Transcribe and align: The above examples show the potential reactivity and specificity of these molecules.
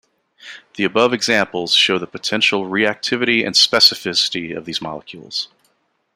The 0.77 0.83
above 0.83 1.13
examples 1.13 1.75
show 1.75 1.99
the 1.99 2.07
potential 2.07 2.65
reactivity 2.65 3.45
and 3.45 3.53
specificity 3.53 4.57
of 4.57 4.65
these 4.65 4.81
molecules. 4.81 5.49